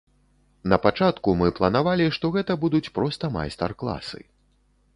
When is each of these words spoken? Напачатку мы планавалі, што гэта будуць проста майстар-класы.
Напачатку 0.71 1.33
мы 1.41 1.49
планавалі, 1.59 2.07
што 2.17 2.31
гэта 2.37 2.57
будуць 2.63 2.91
проста 2.99 3.33
майстар-класы. 3.39 4.19